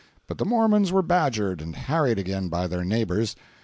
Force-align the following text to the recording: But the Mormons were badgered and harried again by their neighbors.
But 0.25 0.39
the 0.39 0.45
Mormons 0.45 0.91
were 0.91 1.03
badgered 1.03 1.61
and 1.61 1.75
harried 1.75 2.17
again 2.17 2.47
by 2.49 2.65
their 2.65 2.83
neighbors. 2.83 3.35